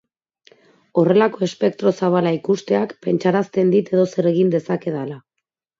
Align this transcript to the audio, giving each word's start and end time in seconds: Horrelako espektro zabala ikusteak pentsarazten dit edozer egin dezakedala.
Horrelako 1.01 1.43
espektro 1.49 1.93
zabala 1.99 2.33
ikusteak 2.39 2.97
pentsarazten 3.09 3.71
dit 3.77 3.95
edozer 3.99 4.33
egin 4.35 4.53
dezakedala. 4.59 5.25